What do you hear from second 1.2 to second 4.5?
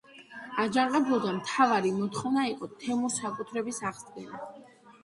მთავარი მოთხოვნა იყო თემური საკუთრების აღდგენა.